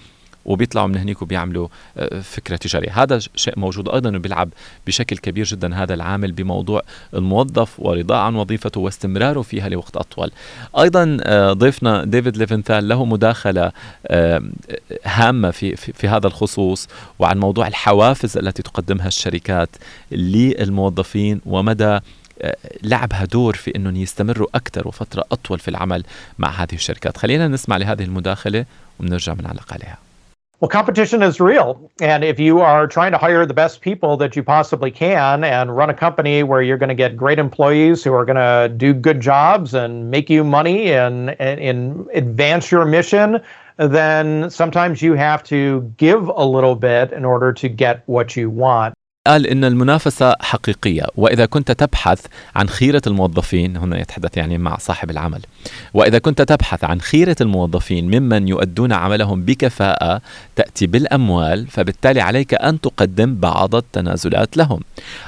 وبيطلعوا 0.45 0.87
من 0.87 0.97
هنيك 0.97 1.21
وبيعملوا 1.21 1.67
آه، 1.97 2.19
فكرة 2.19 2.55
تجارية. 2.55 3.03
هذا 3.03 3.19
شيء 3.35 3.59
موجود 3.59 3.89
أيضا 3.89 4.15
وبيلعب 4.15 4.49
بشكل 4.87 5.17
كبير 5.17 5.45
جدا 5.45 5.75
هذا 5.75 5.93
العامل 5.93 6.31
بموضوع 6.31 6.81
الموظف 7.13 7.79
ورضاه 7.79 8.17
عن 8.17 8.35
وظيفته 8.35 8.79
واستمراره 8.79 9.41
فيها 9.41 9.69
لوقت 9.69 9.97
أطول. 9.97 10.31
أيضا 10.79 11.17
آه، 11.23 11.53
ضيفنا 11.53 12.05
ديفيد 12.05 12.37
ليفنثال 12.37 12.87
له 12.87 13.05
مداخلة 13.05 13.71
آه، 14.07 14.43
هامة 15.05 15.51
في, 15.51 15.75
في 15.75 15.93
في 15.93 16.07
هذا 16.07 16.27
الخصوص 16.27 16.87
وعن 17.19 17.37
موضوع 17.39 17.67
الحوافز 17.67 18.37
التي 18.37 18.63
تقدمها 18.63 19.07
الشركات 19.07 19.69
للموظفين 20.11 21.41
ومدى 21.45 21.99
لعبها 22.82 23.24
دور 23.24 23.56
في 23.56 23.76
انهم 23.76 23.96
يستمروا 23.96 24.48
اكثر 24.54 24.88
وفتره 24.88 25.24
اطول 25.32 25.58
في 25.58 25.68
العمل 25.68 26.04
مع 26.38 26.48
هذه 26.48 26.74
الشركات 26.74 27.16
خلينا 27.16 27.48
نسمع 27.48 27.76
لهذه 27.76 28.02
المداخله 28.02 28.64
وبنرجع 29.00 29.32
بنعلق 29.32 29.72
عليها 29.72 29.98
Well, 30.60 30.68
competition 30.68 31.22
is 31.22 31.40
real. 31.40 31.90
And 32.02 32.22
if 32.22 32.38
you 32.38 32.60
are 32.60 32.86
trying 32.86 33.12
to 33.12 33.18
hire 33.18 33.46
the 33.46 33.54
best 33.54 33.80
people 33.80 34.18
that 34.18 34.36
you 34.36 34.42
possibly 34.42 34.90
can 34.90 35.42
and 35.42 35.74
run 35.74 35.88
a 35.88 35.94
company 35.94 36.42
where 36.42 36.60
you're 36.60 36.76
going 36.76 36.90
to 36.90 36.94
get 36.94 37.16
great 37.16 37.38
employees 37.38 38.04
who 38.04 38.12
are 38.12 38.26
going 38.26 38.36
to 38.36 38.68
do 38.68 38.92
good 38.92 39.22
jobs 39.22 39.72
and 39.72 40.10
make 40.10 40.28
you 40.28 40.44
money 40.44 40.92
and, 40.92 41.30
and, 41.40 41.60
and 41.60 42.06
advance 42.12 42.70
your 42.70 42.84
mission, 42.84 43.40
then 43.78 44.50
sometimes 44.50 45.00
you 45.00 45.14
have 45.14 45.42
to 45.44 45.90
give 45.96 46.28
a 46.28 46.44
little 46.44 46.74
bit 46.74 47.10
in 47.10 47.24
order 47.24 47.54
to 47.54 47.66
get 47.70 48.02
what 48.04 48.36
you 48.36 48.50
want. 48.50 48.92
قال 49.27 49.47
إن 49.47 49.63
المنافسة 49.63 50.35
حقيقية 50.39 51.03
وإذا 51.15 51.45
كنت 51.45 51.71
تبحث 51.71 52.25
عن 52.55 52.69
خيرة 52.69 53.01
الموظفين 53.07 53.77
هنا 53.77 53.99
يتحدث 53.99 54.37
يعني 54.37 54.57
مع 54.57 54.77
صاحب 54.77 55.09
العمل. 55.09 55.41
وإذا 55.93 56.19
كنت 56.19 56.41
تبحث 56.41 56.83
عن 56.83 57.01
خيرة 57.01 57.35
الموظفين 57.41 58.19
ممن 58.19 58.47
يؤدون 58.47 58.93
عملهم 58.93 59.41
بكفاءة 59.41 60.21
تأتي 60.55 60.87
بالأموال 60.87 61.67
فبالتالي 61.67 62.21
عليك 62.21 62.53
أن 62.53 62.81
تقدم 62.81 63.35
بعض 63.35 63.75
التنازلات 63.75 64.57
لهم. 64.57 64.79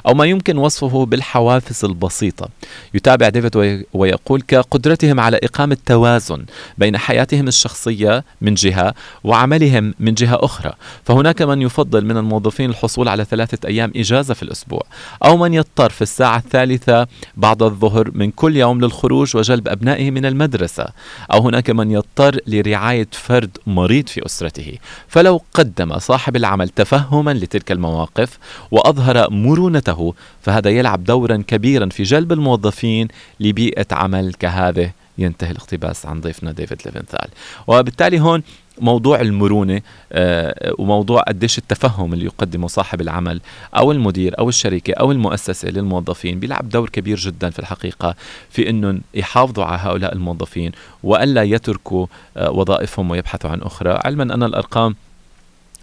أو 0.08 0.14
ما 0.14 0.26
يمكن 0.26 0.58
وصفه 0.58 1.06
بالحوافز 1.06 1.86
البسيطة. 1.86 2.50
يتابع 2.94 3.30
ديفيد 3.30 3.84
ويقول 3.94 4.42
كقدرتهم 4.42 5.20
على 5.20 5.40
إقامة 5.44 5.78
توازن 5.86 6.46
بين 6.78 6.98
حياتهم 6.98 7.48
الشخصية 7.48 8.24
من 8.42 8.54
جهة 8.54 8.94
وعملهم 9.24 9.94
من 10.00 10.14
جهة 10.14 10.38
أخرى. 10.42 10.74
فهناك 11.06 11.42
من 11.42 11.62
يفضل 11.62 12.06
من 12.06 12.18
الموظفين 12.18 12.70
الحصول 12.70 13.08
على 13.08 13.26
ثلاثة 13.26 13.68
أيام 13.68 13.92
إجازة 13.96 14.34
في 14.34 14.44
الأسبوع. 14.44 14.82
أو 15.26 15.38
من 15.38 15.54
يضطر 15.54 15.90
في 15.90 16.02
الساعة 16.02 16.38
الثالثة 16.38 17.08
بعد 17.38 17.64
الظهر 17.64 18.12
من 18.14 18.32
كل 18.32 18.58
يوم 18.58 18.82
للخروج 18.82 19.38
وجلب 19.38 19.68
أبنائه 19.68 20.12
من 20.12 20.26
المدرسة 20.28 20.88
أو 21.34 21.40
هناك 21.40 21.70
من 21.70 21.92
يضطر 21.92 22.40
لرعاية 22.48 23.08
فرد 23.12 23.58
مريض 23.68 24.08
في 24.08 24.26
أسرته. 24.26 24.78
فلو 25.08 25.42
قدم 25.54 26.00
صاحب 26.00 26.36
العمل 26.36 26.70
تفهما 26.70 27.32
لتلك 27.32 27.72
المواقف 27.72 28.38
وأظهر 28.72 29.30
مرونته 29.32 30.14
فهذا 30.42 30.70
يلعب 30.70 31.04
دورا 31.04 31.44
كبيرا 31.48 31.90
في 31.90 32.04
جلب 32.04 32.32
الموظفين 32.32 33.08
لبيئة 33.40 33.88
عمل 33.92 34.34
كهذه. 34.34 34.92
ينتهي 35.18 35.52
الاقتباس 35.52 36.06
عن 36.06 36.22
ضيفنا 36.22 36.52
ديفيد 36.52 36.82
ليفنثال. 36.86 37.30
وبالتالي 37.68 38.20
هون 38.20 38.44
موضوع 38.80 39.22
المرونة 39.22 39.82
آه 40.12 40.74
وموضوع 40.78 41.22
قديش 41.22 41.58
التفهم 41.58 42.14
اللي 42.14 42.26
يقدمه 42.26 42.68
صاحب 42.68 43.02
العمل 43.02 43.42
أو 43.76 43.92
المدير 43.92 44.40
أو 44.40 44.50
الشركة 44.50 44.94
أو 44.94 45.12
المؤسسة 45.12 45.70
للموظفين 45.70 46.40
بيلعب 46.40 46.70
دور 46.70 46.90
كبير 46.90 47.18
جدا 47.18 47.50
في 47.50 47.60
الحقيقة 47.60 48.16
في 48.50 48.70
إنهم 48.70 49.02
يحافظوا 49.14 49.66
على 49.66 49.80
هؤلاء 49.82 50.14
الموظفين 50.14 50.72
وألا 51.04 51.44
يتركوا 51.44 52.06
آه 52.38 52.52
وظائفهم 52.52 53.12
ويبحثوا 53.12 53.50
عن 53.50 53.62
أخرى. 53.62 54.00
علما 54.06 54.24
أن 54.24 54.44
الأرقام 54.44 54.96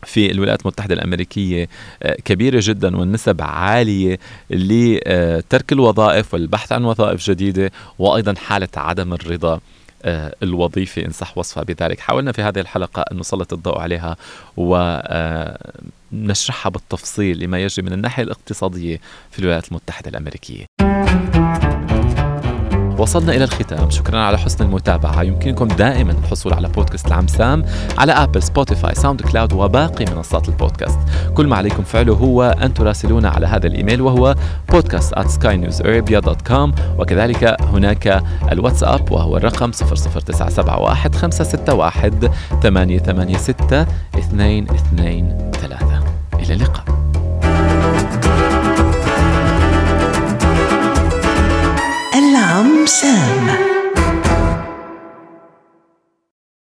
في 0.05 0.31
الولايات 0.31 0.63
المتحدة 0.63 0.95
الأمريكية 0.95 1.69
آه، 2.03 2.17
كبيرة 2.25 2.61
جدا 2.63 2.97
والنسب 2.97 3.43
عالية 3.43 4.19
لترك 4.51 5.73
الوظائف 5.73 6.35
والبحث 6.35 6.73
عن 6.73 6.85
وظائف 6.85 7.31
جديدة 7.31 7.71
وأيضا 7.99 8.35
حالة 8.35 8.69
عدم 8.77 9.13
الرضا. 9.13 9.61
آه، 10.05 10.35
الوظيفي 10.43 11.07
إن 11.07 11.11
صح 11.11 11.39
وصفها 11.39 11.63
بذلك. 11.65 12.01
حاولنا 12.01 12.33
في 12.33 12.43
هذه 12.43 12.61
الحلقة 12.61 13.03
أن 13.13 13.19
نسلط 13.19 13.53
الضوء 13.53 13.79
عليها 13.79 14.17
ونشرحها 16.13 16.71
بالتفصيل 16.71 17.39
لما 17.39 17.59
يجري 17.59 17.87
من 17.87 17.93
الناحية 17.93 18.23
الاقتصادية 18.23 19.01
في 19.31 19.39
الولايات 19.39 19.69
المتحدة 19.69 20.11
الأمريكية. 20.11 20.67
وصلنا 23.05 23.35
إلى 23.35 23.45
الختام. 23.45 23.91
شكرا 23.91 24.19
على 24.19 24.39
حسن 24.39 24.65
المتابعة. 24.65 25.23
يمكنكم 25.23 25.69
دائما 25.69 26.13
الحصول 26.13 26.55
على 26.55 26.69
بودكاست 26.69 27.07
العم 27.07 27.41
سام 27.41 27.65
على 27.99 28.13
أبل 28.13 28.43
سبوتيفاي 28.43 28.95
ساوند 28.95 29.23
كلاود 29.23 29.53
وباقي 29.53 30.05
منصات 30.15 30.49
البودكاست. 30.49 30.99
كل 31.35 31.47
ما 31.47 31.57
عليكم 31.57 31.83
فعله 31.83 32.15
هو 32.15 32.43
أن 32.63 32.75
تراسلونا 32.75 33.29
على 33.29 33.47
هذا 33.47 33.67
الإيميل 33.67 34.01
وهو 34.01 34.35
podcast 34.73 35.19
at 35.19 35.27
skynewsarabia.com 35.27 36.71
وكذلك 36.99 37.57
هناك 37.61 38.23
الواتساب 38.53 39.13
وهو 39.13 39.37
الرقم 39.37 39.71
00971 39.71 41.15
561 41.15 42.31
886 42.63 43.87
223 44.15 45.51
إلى 46.41 46.55
اللقاء. 46.55 47.04
العم 52.85 52.87
سام 52.87 53.64